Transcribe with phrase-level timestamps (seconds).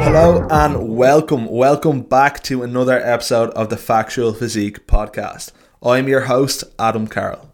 [0.00, 5.52] Hello and welcome, welcome back to another episode of the Factual Physique podcast.
[5.82, 7.52] I'm your host, Adam Carroll.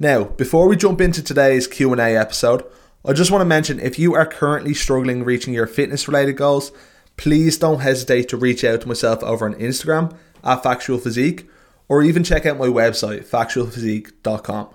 [0.00, 2.64] Now, before we jump into today's Q&A episode,
[3.04, 6.72] I just want to mention if you are currently struggling reaching your fitness related goals,
[7.16, 11.48] please don't hesitate to reach out to myself over on Instagram at Factual Physique
[11.88, 14.68] or even check out my website, factualphysique.com,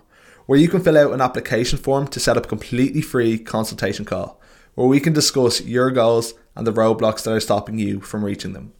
[0.45, 4.05] where you can fill out an application form to set up a completely free consultation
[4.05, 4.39] call,
[4.75, 8.53] where we can discuss your goals and the roadblocks that are stopping you from reaching
[8.53, 8.71] them.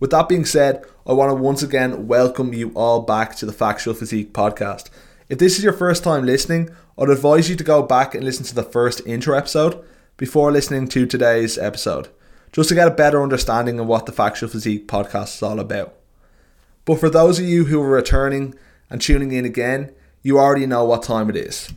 [0.00, 3.52] With that being said, I want to once again welcome you all back to the
[3.52, 4.88] Factual Physique podcast.
[5.28, 8.46] If this is your first time listening, I'd advise you to go back and listen
[8.46, 9.84] to the first intro episode
[10.16, 12.08] before listening to today's episode,
[12.50, 15.94] just to get a better understanding of what the Factual Physique podcast is all about.
[16.86, 18.54] But for those of you who are returning
[18.88, 21.74] and tuning in again, you already know what time it is.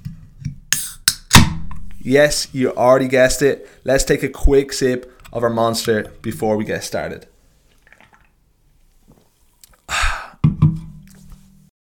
[2.00, 3.70] Yes, you already guessed it.
[3.84, 7.28] Let's take a quick sip of our monster before we get started.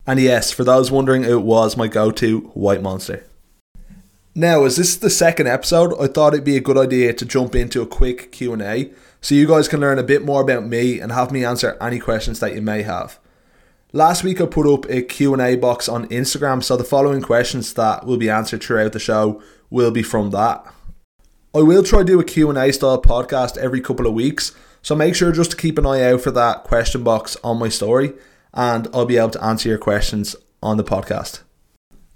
[0.09, 3.27] And yes, for those wondering, it was my go to white monster.
[4.33, 7.25] Now, as this is the second episode, I thought it'd be a good idea to
[7.25, 10.99] jump into a quick Q&A so you guys can learn a bit more about me
[10.99, 13.19] and have me answer any questions that you may have.
[13.93, 18.07] Last week I put up a Q&A box on Instagram, so the following questions that
[18.07, 20.65] will be answered throughout the show will be from that.
[21.53, 25.13] I will try to do a Q&A style podcast every couple of weeks, so make
[25.13, 28.13] sure just to keep an eye out for that question box on my story
[28.53, 31.41] and I'll be able to answer your questions on the podcast.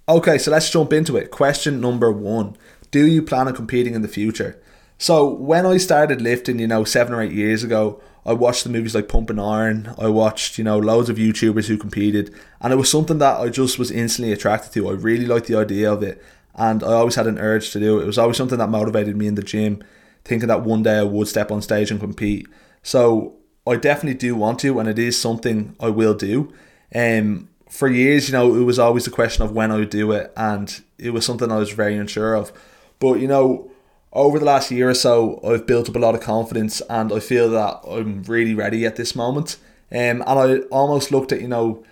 [0.08, 1.32] Okay, so let's jump into it.
[1.32, 2.58] Question number 1.
[2.92, 4.62] Do you plan on competing in the future?
[4.98, 8.70] So, when I started lifting, you know, 7 or 8 years ago, I watched the
[8.70, 9.94] movies like Pumping Iron.
[9.98, 13.50] I watched, you know, loads of YouTubers who competed, and it was something that I
[13.50, 14.90] just was instantly attracted to.
[14.90, 16.24] I really liked the idea of it,
[16.56, 18.04] and I always had an urge to do it.
[18.04, 19.84] It was always something that motivated me in the gym,
[20.24, 22.48] thinking that one day I would step on stage and compete.
[22.82, 23.36] So
[23.66, 26.54] I definitely do want to, and it is something I will do.
[26.94, 30.12] Um, for years, you know, it was always the question of when I would do
[30.12, 32.52] it, and it was something I was very unsure of.
[33.00, 33.72] But you know,
[34.12, 37.20] over the last year or so, I've built up a lot of confidence, and I
[37.20, 39.58] feel that I'm really ready at this moment.
[39.92, 41.84] Um, and I almost looked at you know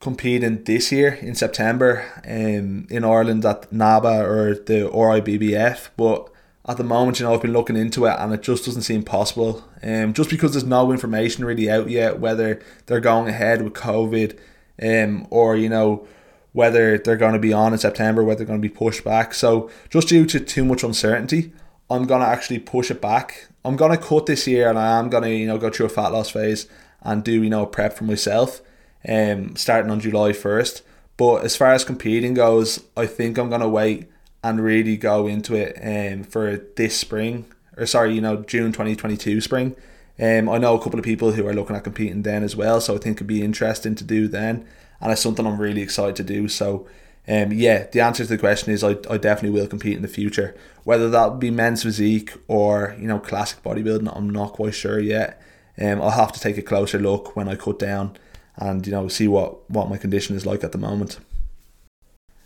[0.00, 6.30] competing this year in September um, in Ireland at NABBA or the RIBBF, but
[6.68, 9.02] at the moment, you know, I've been looking into it and it just doesn't seem
[9.02, 9.64] possible.
[9.82, 14.38] Um, just because there's no information really out yet whether they're going ahead with COVID,
[14.82, 16.06] um, or you know,
[16.52, 19.34] whether they're going to be on in September, whether they're going to be pushed back.
[19.34, 21.52] So just due to too much uncertainty,
[21.90, 23.48] I'm gonna actually push it back.
[23.64, 26.12] I'm gonna cut this year, and I am gonna you know go through a fat
[26.12, 26.68] loss phase
[27.02, 28.60] and do you know prep for myself,
[29.08, 30.82] um, starting on July first.
[31.16, 34.06] But as far as competing goes, I think I'm gonna wait
[34.42, 39.40] and really go into it um, for this spring or sorry you know June 2022
[39.40, 39.76] spring.
[40.20, 42.80] Um, I know a couple of people who are looking at competing then as well
[42.80, 44.66] so I think it'd be interesting to do then
[45.00, 46.48] and it's something I'm really excited to do.
[46.48, 46.86] So
[47.26, 50.08] um, yeah the answer to the question is I, I definitely will compete in the
[50.08, 50.56] future.
[50.84, 55.40] Whether that be men's physique or you know classic bodybuilding I'm not quite sure yet.
[55.80, 58.16] Um, I'll have to take a closer look when I cut down
[58.56, 61.18] and you know see what what my condition is like at the moment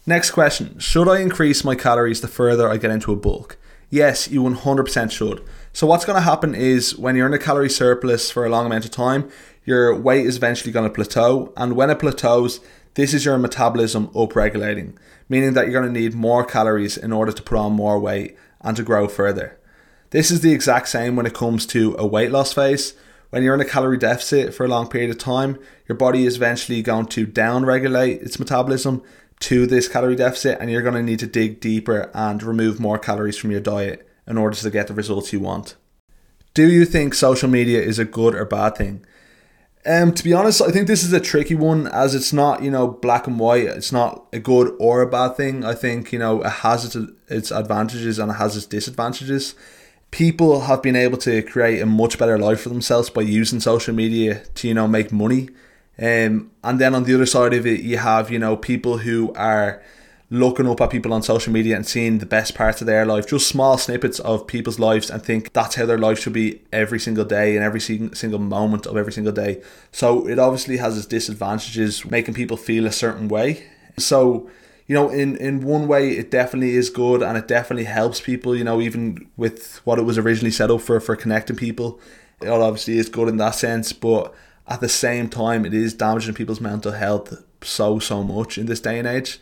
[0.06, 3.56] Next question Should I increase my calories the further I get into a bulk?
[3.88, 5.44] Yes, you 100% should.
[5.72, 8.66] So, what's going to happen is when you're in a calorie surplus for a long
[8.66, 9.30] amount of time,
[9.64, 11.52] your weight is eventually going to plateau.
[11.56, 12.60] And when it plateaus,
[12.94, 14.96] this is your metabolism upregulating,
[15.28, 18.36] meaning that you're going to need more calories in order to put on more weight
[18.60, 19.58] and to grow further.
[20.10, 22.94] This is the exact same when it comes to a weight loss phase.
[23.30, 25.58] When you're in a calorie deficit for a long period of time,
[25.88, 29.02] your body is eventually going to down regulate its metabolism
[29.42, 32.98] to this calorie deficit and you're going to need to dig deeper and remove more
[32.98, 35.76] calories from your diet in order to get the results you want.
[36.54, 39.04] Do you think social media is a good or bad thing?
[39.84, 42.70] Um, to be honest, I think this is a tricky one as it's not, you
[42.70, 43.64] know, black and white.
[43.64, 45.64] It's not a good or a bad thing.
[45.64, 49.56] I think, you know, it has its, its advantages and it has its disadvantages.
[50.12, 53.94] People have been able to create a much better life for themselves by using social
[53.94, 55.48] media to, you know, make money.
[55.98, 59.32] Um, and then on the other side of it, you have, you know, people who
[59.34, 59.82] are
[60.32, 63.26] looking up at people on social media and seeing the best parts of their life,
[63.26, 66.98] just small snippets of people's lives, and think that's how their life should be every
[66.98, 69.62] single day and every single moment of every single day.
[69.92, 73.64] So it obviously has its disadvantages, making people feel a certain way.
[73.98, 74.48] So,
[74.86, 78.56] you know, in, in one way, it definitely is good and it definitely helps people,
[78.56, 82.00] you know, even with what it was originally set up for, for connecting people.
[82.40, 84.34] It obviously is good in that sense, but
[84.72, 88.80] at the same time, it is damaging people's mental health so, so much in this
[88.80, 89.38] day and age.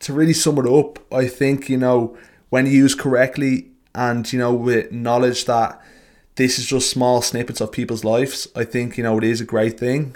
[0.00, 2.16] To really sum it up, I think, you know,
[2.50, 5.82] when used correctly and, you know, with knowledge that
[6.36, 9.44] this is just small snippets of people's lives, I think, you know, it is a
[9.44, 10.14] great thing.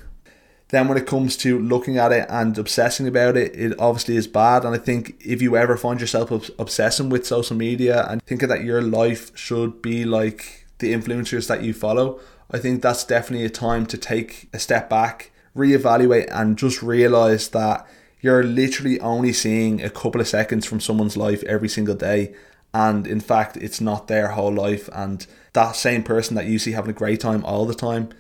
[0.68, 4.28] Then when it comes to looking at it and obsessing about it, it obviously is
[4.28, 4.64] bad.
[4.64, 6.30] And I think if you ever find yourself
[6.60, 11.64] obsessing with social media and thinking that your life should be like the influencers that
[11.64, 12.20] you follow,
[12.54, 17.48] I think that's definitely a time to take a step back, reevaluate, and just realize
[17.48, 17.84] that
[18.20, 22.32] you're literally only seeing a couple of seconds from someone's life every single day.
[22.72, 24.88] And in fact, it's not their whole life.
[24.92, 28.10] And that same person that you see having a great time all the time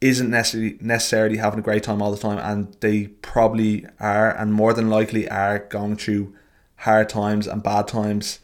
[0.00, 4.54] isn't necessarily necessarily having a great time all the time and they probably are and
[4.54, 6.34] more than likely are going through
[6.76, 8.38] hard times and bad times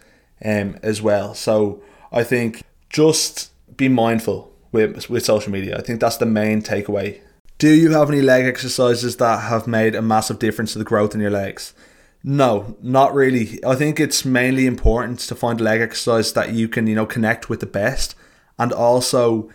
[0.44, 1.34] um, as well.
[1.34, 1.82] So
[2.12, 5.78] I think just be mindful with with social media.
[5.78, 7.20] I think that's the main takeaway.
[7.58, 11.14] Do you have any leg exercises that have made a massive difference to the growth
[11.14, 11.74] in your legs?
[12.22, 13.62] No, not really.
[13.64, 17.06] I think it's mainly important to find a leg exercise that you can, you know,
[17.06, 18.14] connect with the best
[18.58, 19.50] and also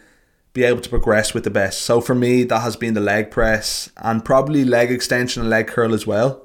[0.53, 1.81] be able to progress with the best.
[1.81, 5.67] So for me, that has been the leg press and probably leg extension and leg
[5.67, 6.43] curl as well.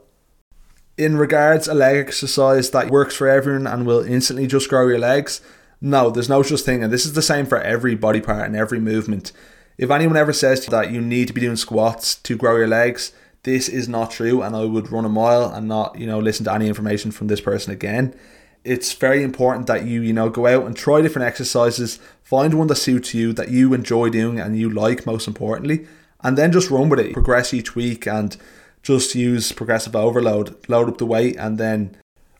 [0.98, 4.98] In regards a leg exercise that works for everyone and will instantly just grow your
[4.98, 5.40] legs,
[5.80, 8.56] no, there's no such thing, and this is the same for every body part and
[8.56, 9.32] every movement.
[9.78, 12.68] If anyone ever says you that you need to be doing squats to grow your
[12.68, 13.12] legs,
[13.44, 16.44] this is not true, and I would run a mile and not, you know, listen
[16.44, 18.14] to any information from this person again.
[18.62, 22.66] It's very important that you, you know, go out and try different exercises, find one
[22.66, 25.86] that suits you, that you enjoy doing and you like most importantly,
[26.22, 27.14] and then just run with it.
[27.14, 28.36] Progress each week and
[28.82, 31.96] just use progressive overload, load up the weight, and then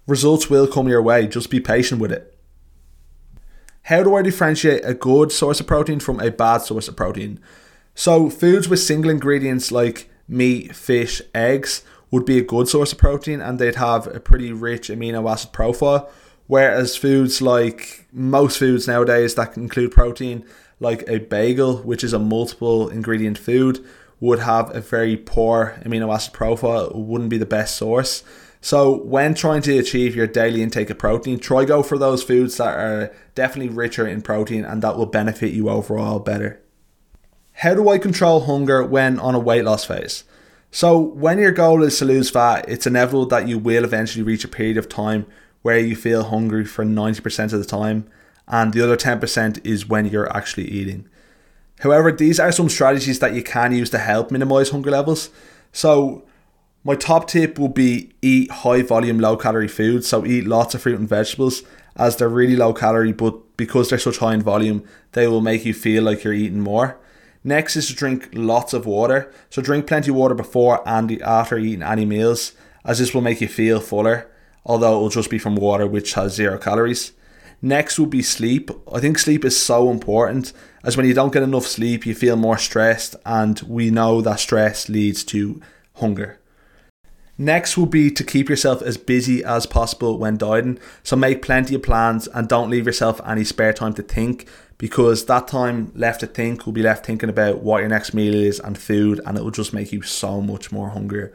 [0.07, 1.27] results will come your way.
[1.27, 2.37] Just be patient with it.
[3.91, 7.41] How do I differentiate a good source of protein from a bad source of protein?
[7.97, 11.83] So, foods with single ingredients like meat, fish, eggs
[12.13, 15.53] would be a good source of protein and they'd have a pretty rich amino acid
[15.53, 16.09] profile.
[16.47, 20.45] Whereas foods like most foods nowadays that include protein,
[20.79, 23.85] like a bagel, which is a multiple ingredient food,
[24.21, 26.91] would have a very poor amino acid profile.
[26.91, 28.23] It wouldn't be the best source.
[28.63, 32.59] So, when trying to achieve your daily intake of protein, try go for those foods
[32.59, 36.61] that are definitely richer in protein and that will benefit you overall better.
[37.55, 40.25] How do I control hunger when on a weight loss phase?
[40.71, 44.45] So, when your goal is to lose fat, it's inevitable that you will eventually reach
[44.45, 45.27] a period of time
[45.63, 48.09] where you feel hungry for 90% of the time,
[48.47, 51.09] and the other 10% is when you're actually eating.
[51.81, 55.31] However, these are some strategies that you can use to help minimize hunger levels.
[55.73, 56.25] So,
[56.83, 60.09] my top tip would be eat high volume, low calorie foods.
[60.09, 61.63] So, eat lots of fruit and vegetables
[61.97, 65.65] as they're really low calorie, but because they're such high in volume, they will make
[65.65, 66.99] you feel like you're eating more.
[67.45, 69.33] Next is to drink lots of water.
[69.51, 72.53] So, drink plenty of water before and after eating any meals,
[72.85, 74.31] as this will make you feel fuller,
[74.65, 77.13] although it will just be from water, which has zero calories.
[77.63, 78.71] Next would be sleep.
[78.91, 82.37] I think sleep is so important as when you don't get enough sleep, you feel
[82.37, 85.61] more stressed, and we know that stress leads to
[85.97, 86.41] hunger.
[87.41, 90.79] Next will be to keep yourself as busy as possible when dieting.
[91.03, 95.25] So make plenty of plans and don't leave yourself any spare time to think because
[95.25, 98.61] that time left to think will be left thinking about what your next meal is
[98.61, 101.35] and food and it will just make you so much more hungrier.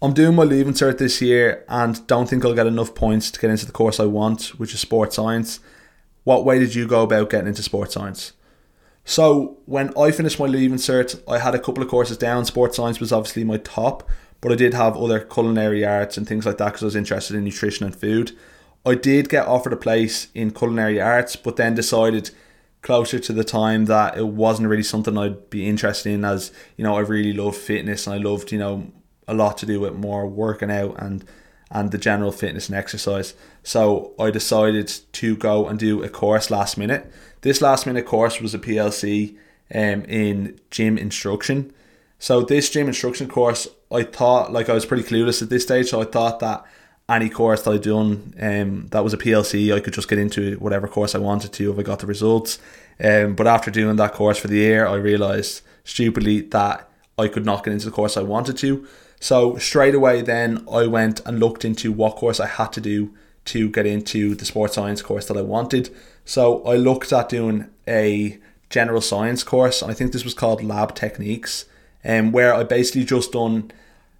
[0.00, 3.40] I'm doing my leaving cert this year and don't think I'll get enough points to
[3.40, 5.58] get into the course I want, which is sports science.
[6.22, 8.34] What way did you go about getting into sports science?
[9.04, 12.44] So when I finished my leaving cert, I had a couple of courses down.
[12.44, 14.08] Sports science was obviously my top,
[14.40, 17.36] but I did have other culinary arts and things like that because I was interested
[17.36, 18.32] in nutrition and food.
[18.84, 22.30] I did get offered a place in culinary arts, but then decided
[22.82, 26.84] closer to the time that it wasn't really something I'd be interested in as, you
[26.84, 28.90] know, I really love fitness and I loved, you know,
[29.28, 31.24] a lot to do with more working out and
[31.70, 33.34] and the general fitness and exercise.
[33.62, 37.10] So I decided to go and do a course last minute.
[37.42, 39.36] This last minute course was a PLC
[39.72, 41.72] um, in gym instruction.
[42.18, 45.90] So this gym instruction course, I thought like I was pretty clueless at this stage.
[45.90, 46.64] So I thought that
[47.08, 50.56] any course that I'd done um, that was a PLC, I could just get into
[50.58, 52.58] whatever course I wanted to if I got the results.
[53.02, 57.44] Um, but after doing that course for the year, I realised stupidly that I could
[57.44, 58.86] not get into the course I wanted to.
[59.18, 63.14] So straight away, then I went and looked into what course I had to do
[63.46, 65.94] to get into the sports science course that I wanted.
[66.24, 68.38] So I looked at doing a
[68.70, 71.66] general science course, and I think this was called Lab Techniques,
[72.04, 73.72] um, where I basically just done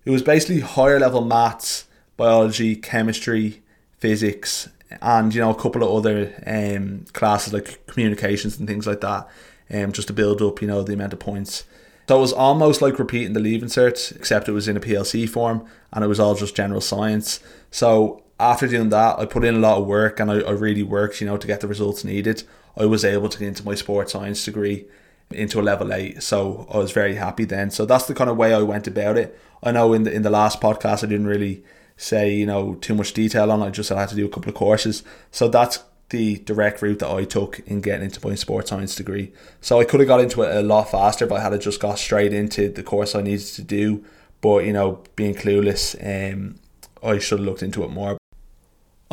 [0.04, 3.62] It was basically higher level maths, biology, chemistry,
[3.98, 4.68] physics,
[5.02, 9.28] and you know a couple of other um, classes like communications and things like that,
[9.72, 11.64] um, just to build up you know the amount of points.
[12.08, 15.28] So it was almost like repeating the Leaving Cert, except it was in a PLC
[15.28, 17.38] form, and it was all just general science.
[17.70, 20.82] So after doing that, I put in a lot of work, and I, I really
[20.82, 22.42] worked, you know, to get the results needed.
[22.76, 24.86] I was able to get into my sports science degree
[25.30, 27.70] into a level eight, so I was very happy then.
[27.70, 29.38] So that's the kind of way I went about it.
[29.62, 31.62] I know in the in the last podcast I didn't really
[31.96, 33.62] say you know too much detail on.
[33.62, 33.66] it.
[33.66, 35.02] I just had to do a couple of courses.
[35.30, 39.32] So that's the direct route that I took in getting into my sports science degree.
[39.60, 41.98] So I could have got into it a lot faster if I had just got
[41.98, 44.04] straight into the course I needed to do.
[44.40, 46.56] But you know, being clueless, um,
[47.02, 48.18] I should have looked into it more.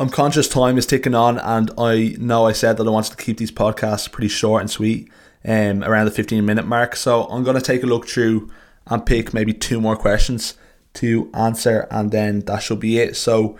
[0.00, 3.24] I'm conscious time is ticking on, and I know I said that I wanted to
[3.24, 5.10] keep these podcasts pretty short and sweet,
[5.44, 6.96] um, around the 15 minute mark.
[6.96, 8.50] So I'm going to take a look through
[8.86, 10.54] and pick maybe two more questions
[10.94, 13.16] to answer, and then that should be it.
[13.16, 13.58] So,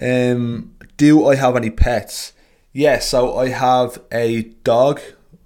[0.00, 2.32] um, do I have any pets?
[2.72, 5.00] Yes, so I have a dog.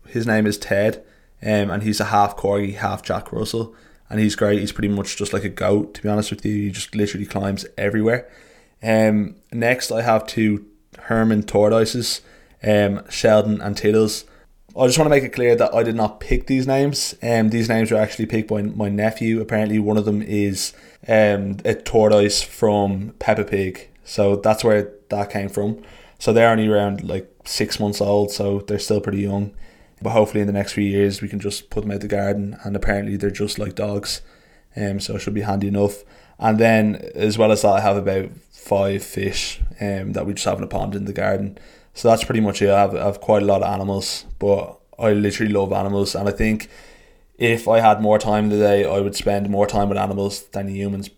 [0.07, 1.05] His name is Ted,
[1.43, 3.75] um, and he's a half corgi, half Jack Russell,
[4.09, 4.59] and he's great.
[4.59, 6.65] He's pretty much just like a goat, to be honest with you.
[6.65, 8.29] He just literally climbs everywhere.
[8.83, 10.67] Um, next, I have two
[10.99, 12.21] Hermann tortoises,
[12.63, 14.25] um, Sheldon and Tiddles.
[14.77, 17.17] I just want to make it clear that I did not pick these names.
[17.23, 19.41] Um, these names were actually picked by my nephew.
[19.41, 20.73] Apparently, one of them is
[21.09, 25.83] um, a tortoise from Peppa Pig, so that's where that came from.
[26.21, 29.53] So they're only around like six months old, so they're still pretty young.
[30.01, 32.57] But hopefully, in the next few years, we can just put them out the garden.
[32.63, 34.23] And apparently, they're just like dogs,
[34.77, 36.05] um, so it should be handy enough.
[36.39, 40.45] And then, as well as that, I have about five fish um, that we just
[40.45, 41.59] have in a pond in the garden.
[42.01, 42.71] So that's pretty much it.
[42.71, 46.27] I have, I have quite a lot of animals, but I literally love animals, and
[46.27, 46.71] I think
[47.37, 50.45] if I had more time in the day, I would spend more time with animals
[50.45, 51.11] than humans.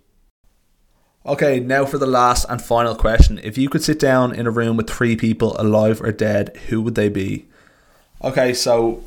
[1.25, 3.39] Okay, now for the last and final question.
[3.45, 6.83] If you could sit down in a room with three people, alive or dead, who
[6.83, 7.47] would they be?
[8.25, 9.05] Okay, so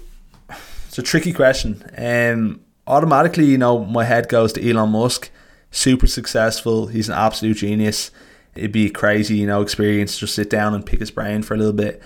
[0.87, 1.83] it's a tricky question.
[1.97, 5.29] Um, automatically, you know, my head goes to Elon Musk.
[5.71, 6.87] Super successful.
[6.87, 8.11] He's an absolute genius.
[8.55, 11.43] It'd be a crazy, you know, experience to just sit down and pick his brain
[11.43, 12.01] for a little bit.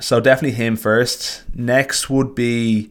[0.00, 1.42] So definitely him first.
[1.54, 2.90] Next would be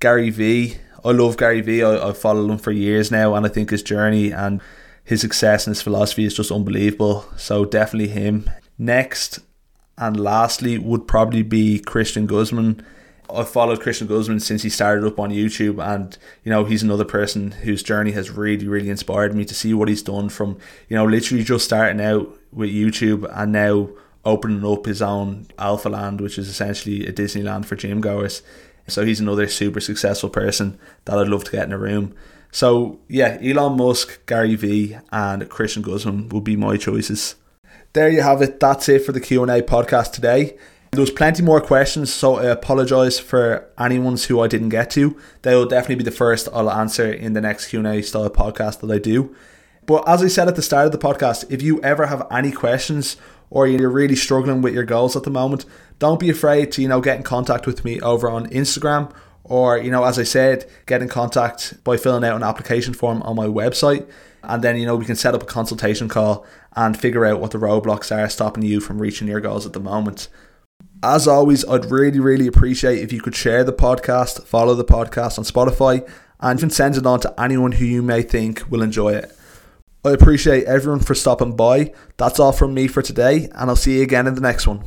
[0.00, 0.76] Gary Vee.
[1.04, 4.30] I love Gary vee i've followed him for years now, and I think his journey
[4.30, 4.60] and
[5.04, 7.24] his success and his philosophy is just unbelievable.
[7.36, 8.48] So definitely him.
[8.78, 9.40] Next
[9.98, 12.84] and lastly would probably be Christian Guzman.
[13.30, 17.04] I've followed Christian Guzman since he started up on YouTube, and you know he's another
[17.04, 20.96] person whose journey has really, really inspired me to see what he's done from you
[20.96, 23.88] know literally just starting out with YouTube and now
[24.24, 28.42] opening up his own Alphaland, which is essentially a Disneyland for gym goers.
[28.88, 32.14] So he's another super successful person that I'd love to get in a room.
[32.50, 37.36] So yeah, Elon Musk, Gary Vee, and Christian Guzman will be my choices.
[37.94, 38.60] There you have it.
[38.60, 40.56] That's it for the Q and A podcast today.
[40.92, 45.18] There was plenty more questions, so I apologise for anyone's who I didn't get to.
[45.40, 48.28] They will definitely be the first I'll answer in the next Q and A style
[48.28, 49.34] podcast that I do.
[49.86, 52.52] But as I said at the start of the podcast, if you ever have any
[52.52, 53.16] questions
[53.48, 55.64] or you're really struggling with your goals at the moment,
[55.98, 59.10] don't be afraid to you know get in contact with me over on Instagram
[59.44, 63.22] or you know as I said, get in contact by filling out an application form
[63.22, 64.06] on my website
[64.42, 66.44] and then you know we can set up a consultation call
[66.76, 69.80] and figure out what the roadblocks are stopping you from reaching your goals at the
[69.80, 70.28] moment.
[71.04, 75.36] As always, I'd really, really appreciate if you could share the podcast, follow the podcast
[75.36, 79.14] on Spotify, and even send it on to anyone who you may think will enjoy
[79.14, 79.36] it.
[80.04, 81.92] I appreciate everyone for stopping by.
[82.18, 84.84] That's all from me for today, and I'll see you again in the next one.